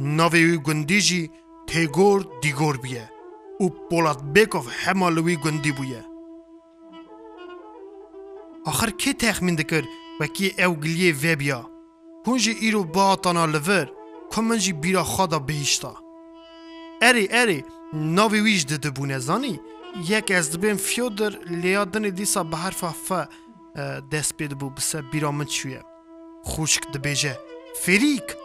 نوی 0.00 0.44
وی 0.44 0.56
گندی 0.56 1.00
جی 1.00 1.30
تیگور 1.66 2.28
دیگور 2.42 2.76
بیه. 2.76 3.10
او 3.58 3.70
پولات 3.90 4.22
بیکوف 4.22 4.66
همالوی 4.84 5.36
گندی 5.36 5.72
بویه. 5.72 6.04
آخر 8.66 8.90
که 8.90 9.12
تخمین 9.12 9.54
دکر 9.54 9.84
و 10.20 10.26
کی 10.26 10.54
اوگلیه 10.64 11.12
وی 11.12 11.36
بیا؟ 11.36 11.70
کنجی 12.26 12.50
ایرو 12.50 12.84
با 12.84 13.04
آتانا 13.04 13.46
لور 13.46 13.92
کمنجی 14.30 14.72
بیرا 14.72 15.04
خدا 15.04 15.38
بهیشتا 15.38 15.96
اری 17.02 17.28
اری 17.30 17.64
نوی 17.92 18.40
ویش 18.40 18.64
دده 18.64 18.90
بونه 18.90 19.18
زانی. 19.18 19.60
یک 20.08 20.30
از 20.30 20.52
دبین 20.52 20.74
فیودر 20.74 21.38
لیادن 21.50 22.02
دیسا 22.02 22.44
به 22.44 22.56
حرف 22.56 22.84
افه 22.84 23.28
دست 24.12 24.36
بیده 24.36 24.54
بو 24.54 24.70
بسه 24.70 25.02
بیرا 25.02 25.32
من 25.32 25.44
خوشک 26.42 26.92
دبیجه 26.92 27.38
فیریک 27.74 28.36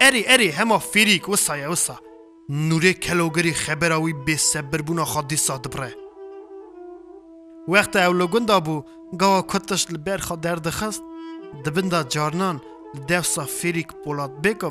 اری 0.00 0.24
اری 0.26 0.48
هما 0.48 0.78
فریک 0.78 1.28
وسا 1.28 1.56
یا 1.56 1.68
نوره 1.68 1.98
نوری 2.48 2.94
کلوگری 2.94 3.52
خبر 3.52 3.92
اوی 3.92 4.12
بی 4.12 4.36
سبر 4.36 4.82
بونا 4.82 5.04
خواد 5.04 5.28
دیسا 5.28 5.56
دبره. 5.56 5.94
وقت 7.68 7.96
اولو 7.96 8.26
گندا 8.26 8.60
بو 8.60 8.84
گاوا 9.20 9.42
کتش 9.42 9.86
لبر 9.90 10.18
خواد 10.18 10.40
دردخست 10.40 11.02
دبندا 11.64 12.02
جارنان 12.02 12.60
دفسا 13.08 13.44
فیریک 13.44 13.92
پولاد 14.04 14.32
بیکو 14.42 14.70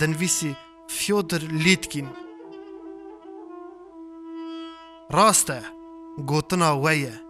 دنویسی 0.00 0.56
فیودر 0.88 1.38
لیتکین 1.38 2.08
راسته 5.10 5.62
گوتنا 6.26 6.80
ویه. 6.80 7.20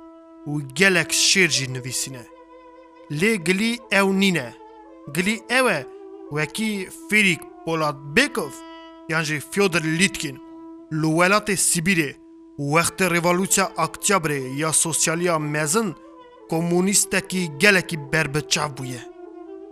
و 0.47 0.59
گلک 0.79 1.13
شیر 1.13 1.49
جی 1.49 1.67
نویسینه. 1.67 2.27
لی 3.11 3.81
او 3.93 4.13
نینه 4.13 4.55
Gilî 5.15 5.37
ew 5.59 5.67
e 5.79 5.87
wekî 6.37 6.89
Fêrik 7.09 7.43
Polatbekov 7.65 8.53
yan 9.09 9.23
jî 9.23 9.41
Fyodor 9.51 9.85
Litkin 10.01 10.37
li 11.01 11.09
welatê 11.19 11.57
Sibîrê 11.69 12.11
wextê 12.59 13.07
Revolûçya 13.17 13.67
Aktyabrê 13.87 14.41
ya 14.63 14.73
sosyaliya 14.73 15.39
mezin 15.39 15.95
komûnîstekî 16.51 17.59
gelekî 17.59 18.13
berbiçav 18.13 18.71
bûye. 18.77 19.03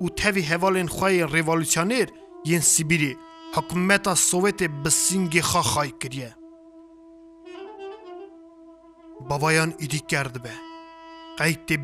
û 0.02 0.14
tevî 0.20 0.42
hevalên 0.50 0.88
xwe 0.96 1.10
yên 1.16 1.28
revolûsyoner 1.36 2.08
yên 2.44 2.62
Sibîrê 2.72 3.12
hikûmeta 3.54 4.14
Sovetê 4.30 4.66
bi 4.84 4.90
sîngê 5.04 5.42
xa 5.50 5.62
xay 5.72 5.90
kiriye. 6.00 6.32
Babayan 9.30 9.70
îdî 9.84 10.00
kerdibe. 10.10 10.54
Qeytê 11.38 11.76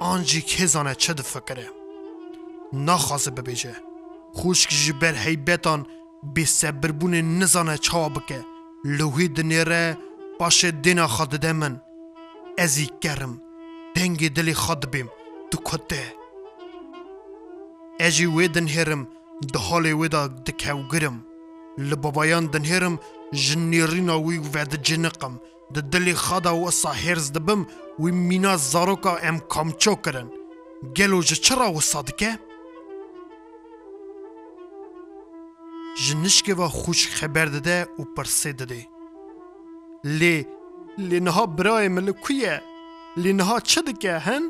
آن 0.00 0.22
جی 0.22 0.40
که 0.40 0.66
زانه 0.66 0.94
چه 0.94 1.12
دفکره 1.12 1.68
نخواسته 2.72 3.30
ببیجه. 3.30 3.76
خوشک 4.34 4.70
جی 4.70 4.92
بر 4.92 5.14
حیبتان 5.14 5.86
بی 6.34 6.44
سبربون 6.44 7.14
نزانه 7.14 7.78
چا 7.78 8.08
بکه. 8.08 8.44
لوهی 8.84 9.28
دنیره 9.28 9.98
پاش 10.38 10.64
دینا 10.64 11.06
خود 11.06 11.28
ده 11.28 11.52
من. 11.52 11.82
ازی 12.58 12.90
کرم 13.00 13.42
دنگی 13.94 14.28
دلی 14.28 14.54
خود 14.54 14.90
بیم. 14.90 15.08
تو 15.50 15.58
کته 15.64 16.14
اجی 18.00 18.26
وی 18.26 18.48
دنهرم 18.48 19.08
ده 19.52 19.58
حال 19.58 19.86
وی 19.86 20.08
دا 20.08 20.26
دکو 20.26 20.82
گرم 20.92 21.24
لبابایان 21.78 22.46
دنهرم 22.46 22.98
جنیرینا 23.32 24.20
وی 24.20 24.38
ود 24.38 24.82
جنقم. 24.82 25.40
د 25.74 25.90
دلی 25.90 26.14
خدا 26.14 26.56
و 26.56 26.70
هرز 27.04 27.32
دبم 27.32 27.66
و 27.98 28.02
مینا 28.02 28.56
زاروکا 28.56 29.16
ام 29.16 29.38
کامچو 29.38 29.94
کرن 29.94 30.28
گلو 30.96 31.22
جه 31.22 31.36
چرا 31.36 31.72
و 31.72 31.80
صادکه؟ 31.80 32.38
جنشکه 36.04 36.54
و 36.54 36.68
خوش 36.68 37.08
خبر 37.08 37.44
داده 37.44 37.86
و 37.98 38.04
پرسه 38.16 38.52
داده 38.52 38.86
لی 40.04 40.46
لی 40.98 41.20
نها 41.20 41.46
برای 41.46 41.88
ملکویه 41.88 42.62
لنها 43.16 43.60
چدکه 43.60 44.18
هن؟ 44.18 44.42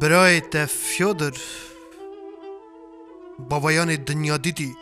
برای 0.00 0.40
تا 0.40 0.66
فیادر 0.66 1.36
بابایان 3.38 3.94
دنیا 3.94 4.36
دیدی 4.36 4.76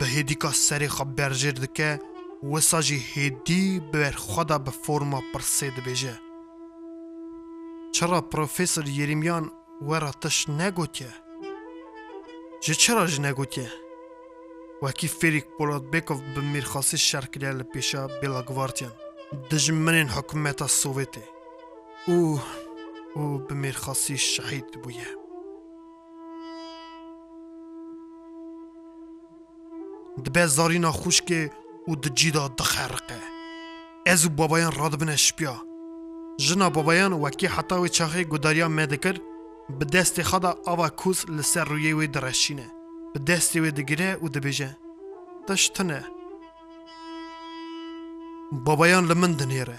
به 0.00 0.06
هدیکا 0.06 0.52
سری 0.52 0.88
خبر 0.88 1.30
جرده 1.30 1.66
که 1.66 2.00
وساجی 2.42 2.98
هدی 3.14 3.80
بر 3.80 4.10
خدا 4.10 4.58
به 4.58 4.70
فرما 4.70 5.22
پرسید 5.34 5.84
بیجه 5.84 6.18
چرا 7.92 8.20
پروفسور 8.20 8.88
یریمیان 8.88 9.50
ورا 9.82 10.10
تش 10.10 10.48
نگوتی؟ 10.48 11.06
چرا 12.60 13.06
جه 13.06 13.70
و 14.82 14.92
کیفیریک 14.92 15.44
فریک 15.58 16.34
به 16.34 16.40
میرخواسی 16.40 16.98
شرکلیه 16.98 17.50
لپیشا 17.50 18.06
بلا 18.06 18.42
گوارتین 18.42 18.90
دجمنین 19.50 20.08
حکومت 20.08 20.66
سوویتی. 20.66 21.20
او 22.06 22.40
او 23.14 23.38
به 23.38 23.54
میرخواسی 23.54 24.18
شهید 24.18 24.82
بویه. 24.82 25.06
دبه 30.24 30.46
زارینا 30.46 30.92
خوش 30.92 31.22
که 31.22 31.50
او 31.88 31.96
د 31.96 32.14
جیدا 32.14 32.48
د 32.48 32.62
خرقه 32.62 33.20
از 34.06 34.36
بابایان 34.36 34.72
راد 34.72 34.98
بنه 34.98 35.16
شپیا 35.16 35.56
بابایان 36.74 37.12
وکی 37.12 37.46
حتا 37.46 37.80
و 37.80 37.88
چاخه 37.88 38.24
گداریا 38.24 38.68
مدکر 38.68 39.16
به 39.78 39.84
دست 39.84 40.22
خدا 40.22 40.58
آوا 40.66 40.88
کوز 40.88 41.30
لسر 41.30 41.64
روی 41.64 41.92
وی 41.92 42.06
درشینه 42.06 42.70
به 43.14 43.20
دست 43.20 43.56
وی 43.56 43.70
دگیره 43.70 44.18
او 44.20 44.28
د 44.28 44.38
بیجه 44.38 44.76
دشتنه 45.48 46.04
بابایان 48.52 49.06
لمن 49.06 49.32
دنیره 49.32 49.78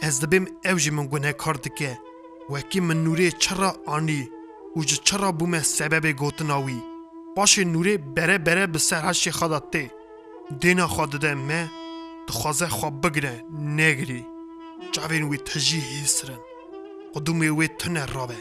از 0.00 0.20
دبیم 0.20 0.46
اوجی 0.64 0.90
من 0.90 1.06
گونه 1.06 1.32
کاردکه 1.32 1.98
وکی 2.50 2.80
من 2.80 3.04
نوری 3.04 3.32
چرا 3.32 3.76
آنی 3.86 4.28
و 4.76 4.82
چرا 4.82 5.32
بومه 5.32 5.62
سبب 5.62 6.06
گوتناوی 6.06 6.82
باشه 7.36 7.64
نوری 7.64 7.96
بره 7.96 8.38
بره 8.38 8.66
به 8.66 8.78
سرحش 8.78 9.28
خدا 9.28 9.58
ته 9.58 9.90
دینا 10.50 10.86
خواد 10.86 11.10
ده 11.20 11.34
مه 11.34 11.70
دخوازه 12.28 12.68
خواب 12.68 13.06
بگره 13.06 13.44
نگری. 13.60 14.26
جاوین 14.92 15.22
وی 15.22 15.38
تجی 15.38 15.80
هیسرن. 15.80 16.38
قدومی 17.14 17.48
وی 17.48 17.68
تنه 17.68 18.06
رابه 18.06 18.36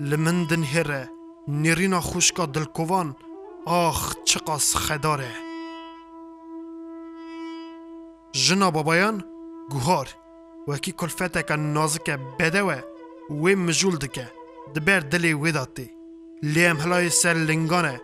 لمن 0.00 0.44
دن 0.44 0.62
هره. 0.62 1.10
نیرینا 1.48 2.00
خوشکا 2.00 2.46
دلکوان. 2.46 3.16
آخ 3.66 4.14
چقاس 4.24 4.76
خداره 4.76 5.32
جنا 8.32 8.70
بابایان 8.70 9.24
گوهار. 9.70 10.08
وکی 10.68 10.92
کلفته 10.92 11.42
که 11.42 11.56
نازکه 11.56 12.16
بده 12.38 12.62
و 12.62 12.80
وی 13.30 13.54
دکه. 13.96 14.32
دبر 14.74 15.00
دلی 15.00 15.32
وداتی، 15.32 15.90
لیم 16.42 16.76
هلای 16.76 17.10
سر 17.10 17.34
لنگانه. 17.34 18.00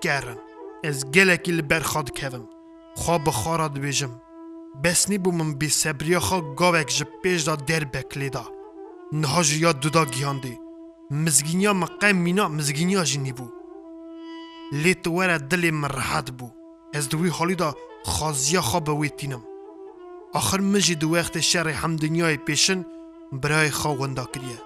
گرن. 0.00 0.38
از 0.84 1.10
گلکی 1.10 1.52
لبر 1.52 1.80
خود 1.80 2.10
کهوم. 2.10 2.55
خوا 2.96 3.18
بخارا 3.18 3.68
دویجم 3.68 4.10
بسنی 4.84 5.18
بو 5.18 5.30
من 5.32 5.54
بی 5.54 5.68
سبریا 5.68 6.20
خوا 6.20 6.40
گاوک 6.54 6.88
جب 6.98 7.08
پیش 7.22 7.42
دا 7.42 7.56
در 7.56 7.84
بکلی 7.84 8.30
دا. 8.30 8.44
نها 9.12 9.42
جویا 9.42 9.72
دودا 9.72 10.04
گیاندی. 10.04 10.58
مزگینیا 11.10 11.72
مقیم 11.72 12.16
مینا 12.16 12.48
مزگینیا 12.48 13.04
جینی 13.04 13.32
بو. 13.32 13.46
لی 14.72 14.94
توار 14.94 15.38
دلی 15.38 15.70
مرحد 15.70 16.36
بو. 16.36 16.50
از 16.94 17.08
دوی 17.08 17.28
حالی 17.28 17.54
دا 17.54 17.74
خوازیا 18.04 18.60
خوا 18.60 18.80
بوی 18.80 19.08
تینم. 19.08 19.42
آخر 20.34 20.60
مجی 20.60 20.94
دو 20.94 21.08
وقت 21.14 21.40
شر 21.40 21.68
هم 21.68 21.96
دنیای 21.96 22.36
پیشن 22.36 22.84
برای 23.32 23.70
خوا 23.70 23.94
گندا 23.94 24.24
کریه. 24.24 24.58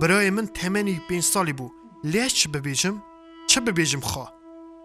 برای 0.00 0.30
من 0.30 0.46
تمنی 0.46 1.00
پین 1.08 1.20
سالی 1.20 1.52
بو. 1.52 1.70
لیش 2.04 2.34
چه 2.34 2.48
ببیجم؟ 2.48 3.02
چه 3.46 3.60
ببیجم 3.60 4.00
خوا؟ 4.00 4.28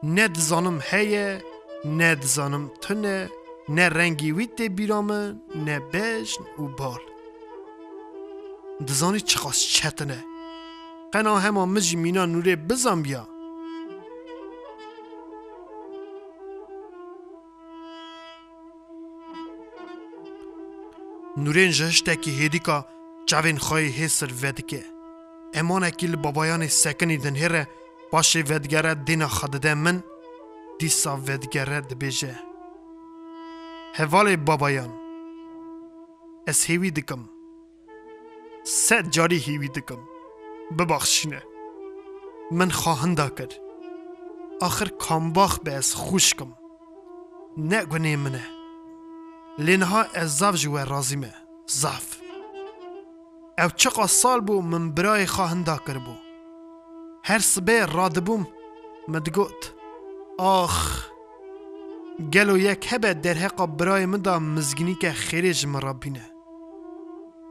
ند 0.04 0.40
زانم 0.40 0.80
هیه 0.92 1.44
نه 1.88 2.16
دزانم 2.16 2.72
تنه 2.82 3.30
نه 3.70 3.90
رنگی 3.90 4.32
وید 4.32 4.56
ده 4.56 4.70
بیرامه 4.70 5.36
نه 5.56 5.80
بیش 5.80 6.40
و 6.40 6.44
او 6.58 6.68
بال. 6.68 7.00
دزانی 8.88 9.20
چه 9.20 9.40
خواست 9.40 9.68
چهتنه 9.68 10.26
قناه 11.12 11.42
همه 11.42 11.66
مجی 11.66 11.96
مینا 11.96 12.26
نوره 12.26 12.56
بزن 12.56 13.02
بیا. 13.02 13.28
نورین 21.38 21.72
جهشتی 21.72 22.16
که 22.16 22.32
هیدی 22.32 22.60
که 22.60 22.86
چوین 23.26 23.58
خواهی 23.58 23.88
هیسر 23.88 24.26
ویدکه 24.26 24.86
امان 25.54 25.84
اکیل 25.84 26.16
بابایان 26.16 26.68
سکنی 26.68 27.18
دنهره 27.18 27.68
باشی 28.12 28.42
ودگره 28.42 28.94
دینا 28.94 29.28
خدده 29.28 29.74
من. 29.74 30.04
دیسا 30.80 31.18
ودگره 31.18 31.82
دی 31.82 31.96
بیجه 31.96 32.40
هفاله 33.96 34.38
بابایان. 34.38 34.94
از 36.48 36.64
هیوی 36.64 36.92
دکم. 36.92 37.30
سید 38.64 39.10
جاری 39.10 39.38
هیوی 39.38 39.68
دکم. 39.68 39.98
ببخشینه. 40.80 41.44
من 42.52 42.70
خواهنده 42.70 43.30
کر 43.30 43.50
آخر 44.62 44.88
کامباخ 44.88 45.60
به 45.60 45.74
از 45.74 45.96
خوشکم 45.96 46.54
نه 47.58 47.86
گونه 47.86 48.16
منه. 48.16 48.44
لینها 49.58 50.04
از 50.04 50.38
زف 50.38 50.56
جوه 50.56 50.84
رازیمه. 50.84 51.34
زف. 51.68 52.18
او 53.60 53.70
چقا 53.76 54.08
سال 54.08 54.42
بو 54.42 54.62
من 54.62 54.92
برای 54.92 55.26
خواهنده 55.26 55.76
بو. 55.76 56.16
هر 57.24 57.40
سبه 57.40 57.86
رادبوم 57.86 58.48
مدگوت. 59.08 59.50
گوت 59.50 59.77
آخ 60.38 61.08
گلو 62.34 62.58
یک 62.58 62.88
هبه 62.90 63.14
در 63.14 63.34
حقا 63.34 63.66
برای 63.66 64.06
من 64.06 64.38
مزگنی 64.38 64.96
که 64.96 65.12
خیریج 65.12 65.66
من 65.66 65.82
را 65.82 65.94
بینه 65.94 66.32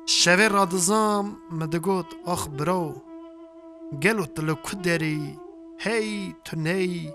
شوه 0.07 0.49
رادزام 0.49 1.37
من 1.51 1.67
گوت 1.67 2.07
آخ 2.25 2.49
براو 2.49 2.95
گلو 4.03 4.25
تلو 4.25 4.55
داری 4.83 5.39
هی 5.79 6.35
تو 6.45 6.57
نی 6.57 7.13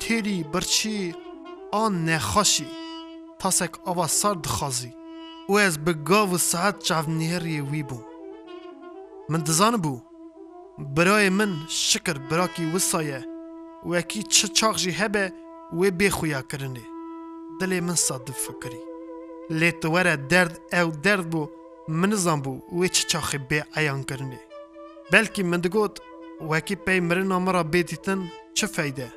تیری 0.00 0.42
برشی 0.42 1.14
آن 1.72 2.04
نخاشی 2.04 2.66
تاسک 3.38 3.88
آوا 3.88 4.06
سر 4.06 4.36
خازی. 4.46 4.94
او 5.46 5.58
از 5.58 5.84
بگاو 5.84 6.38
ساعت 6.38 6.78
چاو 6.78 7.04
ویبو. 7.70 8.00
من 9.28 9.40
دزان 9.40 9.76
بو. 9.76 10.00
برای 10.78 11.28
من 11.28 11.56
شکر 11.68 12.18
براکی 12.18 12.72
وسایه. 12.72 13.33
وکی 13.86 14.22
چه 14.22 14.48
چاق 14.48 14.76
جی 14.76 14.90
هبه 14.90 15.32
و 15.72 15.90
بخویا 15.90 16.42
کرنه 16.42 16.84
دل 17.60 17.80
من 17.80 17.94
صد 17.94 18.30
فکری. 18.30 18.80
لی 19.50 19.72
توره 19.72 20.16
درد 20.16 20.60
او 20.72 20.90
درد 20.90 21.30
بو 21.30 21.48
منظم 21.88 22.40
بو 22.40 22.60
و 22.78 22.86
چه 22.86 23.08
چاق 23.08 23.36
بی 23.36 23.62
ایان 23.76 24.02
کرنه 24.02 24.40
بلکی 25.12 25.42
من 25.42 25.62
و 25.74 25.88
وکی 26.50 26.76
پی 26.76 27.00
مرن 27.00 27.32
آمرا 27.32 27.62
بیدیتن 27.62 28.32
چه 28.54 28.66
فیده 28.66 29.12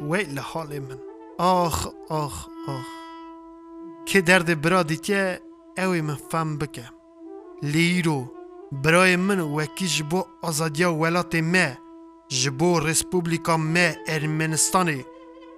وی 0.00 0.22
لحال 0.22 0.78
من. 0.78 0.98
آخ 1.38 1.86
آخ 2.08 2.48
آخ. 2.68 2.86
که 4.06 4.20
درد 4.20 4.60
برا 4.60 4.82
دیتیه 4.82 5.40
اوی 5.78 6.00
من 6.00 6.14
فهم 6.14 6.58
بکه 6.58 6.90
لیرو 7.62 8.32
برای 8.72 9.16
من 9.16 9.40
و 9.40 9.60
وکی 9.60 9.86
جبو 9.86 10.24
ازادیا 10.42 10.94
ولات 10.94 11.34
مه 11.34 11.78
ji 12.28 12.50
bo 12.50 12.80
Respublika 12.86 13.56
me 13.58 13.96
Ermenistanê 14.06 15.04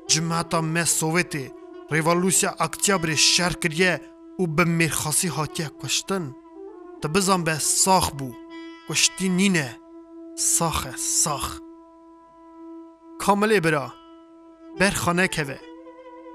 cimheta 0.09 0.63
me 0.63 0.81
Sovetê 0.81 1.51
Revolûsiya 1.93 2.51
Aktyabrê 2.51 3.17
şer 3.17 3.53
kiriye 3.61 4.01
û 4.39 4.43
bi 4.57 4.63
mêrxasî 4.63 5.29
hatiye 5.29 5.69
kuştin 5.81 6.35
Tu 7.03 7.15
bizan 7.15 7.47
be 7.47 7.57
sax 7.61 8.05
bû 8.19 8.31
kuştî 8.87 9.37
nîne 9.37 9.69
sax 10.37 10.87
e 10.87 10.93
sax 10.97 11.45
Kamilê 13.21 13.65
bira 13.65 13.93
berxa 14.81 15.13
nekeve 15.13 15.59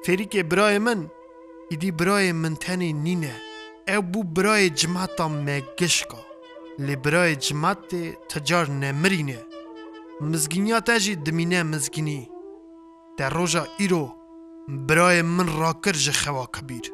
Fêrîkê 0.06 0.41
birayê 0.52 0.80
min 0.80 1.02
îdî 1.72 1.89
birayê 2.00 2.34
min 2.34 2.56
tenê 2.56 2.91
nîne 3.06 3.36
ew 3.88 4.02
bû 4.12 4.22
birayê 4.36 4.76
cimheta 4.76 5.28
me 5.30 5.62
gişka 5.78 6.22
lê 6.80 6.96
birayê 7.04 7.36
cimatê 7.46 8.04
ticar 8.30 8.65
nemirîne 8.82 9.53
مزگینیا 10.24 10.80
تا 10.80 10.98
جی 11.00 11.16
دمینه 11.16 11.64
مزگینی. 11.64 12.30
در 13.18 13.30
روژا 13.30 13.68
ایرو 13.78 14.16
برای 14.68 15.22
من 15.22 15.58
راکرجه 15.60 16.12
کر 16.12 16.32
خوا 16.32 16.46
کبیر. 16.46 16.94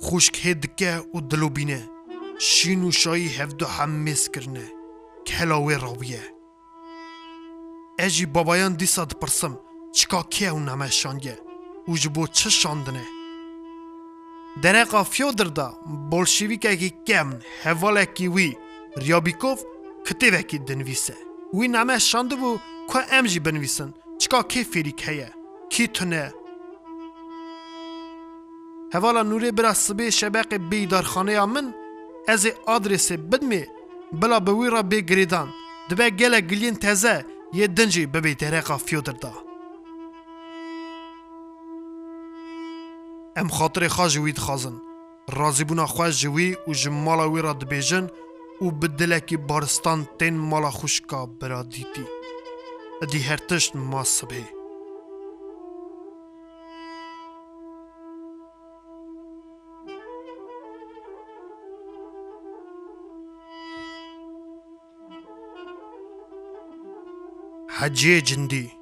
خوشک 0.00 0.46
هدکه 0.46 1.02
و 1.14 1.20
دلو 1.20 1.48
بینه 1.48 1.90
شین 2.38 2.84
و 2.84 2.90
شایی 2.92 3.28
هفدو 3.28 3.66
هم 3.66 3.90
میس 3.90 4.28
کرنه 4.28 4.72
کلاوی 5.26 5.74
راویه. 5.74 6.22
اجی 7.98 8.26
بابایان 8.26 8.74
دیساد 8.74 9.12
پرسم 9.12 9.58
چکا 9.92 10.22
که 10.22 10.46
او 10.46 10.60
نمشانگه 10.60 11.38
او 11.86 11.96
جبو 11.96 12.26
چه 12.26 12.50
شاندنه؟ 12.50 13.17
دنقا 14.62 15.04
فیودر 15.04 15.44
دا 15.44 15.78
بولشیویک 16.10 16.66
اگی 16.66 16.90
کم 17.06 17.28
هفال 17.62 18.06
وی 18.20 18.56
ریابیکوف 18.96 19.60
کتیو 20.06 20.34
اکی 20.34 20.58
دنویسه 20.58 21.16
وی 21.54 21.68
نامه 21.68 21.98
شانده 21.98 22.36
بو 22.36 22.58
که 22.92 22.98
امجی 23.12 23.40
بنویسن 23.40 23.94
چکا 24.18 24.42
که 24.42 24.62
فیری 24.62 24.92
که 24.92 25.12
یه 25.12 25.30
کی 25.70 25.86
تونه 25.86 26.34
هفالا 28.94 29.22
نوری 29.22 29.50
برا 29.52 29.74
سبه 29.74 30.10
شبق 30.10 30.54
بی 30.54 30.86
دارخانه 30.86 31.44
من 31.44 31.74
از 32.28 32.46
آدرس 32.66 33.12
بدمی 33.12 33.64
بلا 34.12 34.40
بوی 34.40 34.70
را 34.70 34.82
بگریدان 34.82 35.48
دبه 35.90 36.10
گل 36.10 36.40
گلین 36.40 36.74
تزه 36.74 37.26
یه 37.52 37.66
دنجی 37.66 38.06
ببی 38.06 38.34
دنقا 38.34 38.76
فیودر 38.76 39.12
دا 39.12 39.47
Em 43.40 43.48
xatirê 43.56 43.88
xwe 43.96 44.06
ji 44.12 44.20
wî 44.24 44.32
dixwazin 44.38 44.76
razîbûna 45.38 45.86
xwe 45.94 46.08
ji 46.18 46.28
wî 46.36 46.48
û 46.68 46.70
ji 46.80 46.90
mala 47.04 47.26
wê 47.32 47.40
ra 47.46 47.52
dibêjin 47.60 48.06
û 48.64 48.66
bi 48.80 48.88
dilekî 48.98 49.36
baristan 49.48 50.00
tên 50.18 50.34
mala 50.50 50.70
xuşka 50.78 51.20
bira 51.38 51.62
dîtî. 51.72 52.04
Edî 53.04 53.20
her 53.28 53.40
tişt 53.48 53.72
ma 53.90 54.02
sibê. 54.16 54.44
Hecê 67.78 68.16
cindî 68.28 68.77